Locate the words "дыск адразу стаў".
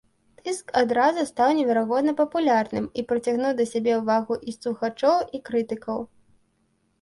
0.45-1.51